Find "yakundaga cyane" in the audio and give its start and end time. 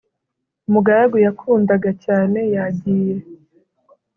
1.25-2.39